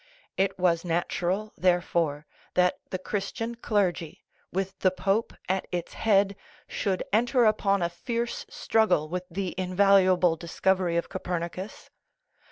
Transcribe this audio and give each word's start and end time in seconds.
It 0.35 0.57
was 0.57 0.83
natural, 0.83 1.53
therefore, 1.55 2.25
that 2.55 2.79
the 2.89 2.97
Christian 2.97 3.53
clergy, 3.53 4.23
with 4.51 4.79
the 4.79 4.89
pope 4.89 5.31
at 5.47 5.67
its 5.71 5.93
head, 5.93 6.35
should 6.67 7.03
enter 7.13 7.45
upon 7.45 7.83
a 7.83 7.87
fierce 7.89 8.47
struggle 8.49 9.09
with 9.09 9.25
the 9.29 9.53
invaluable 9.59 10.35
discovery 10.37 10.97
of 10.97 11.07
Copernicus. 11.07 11.91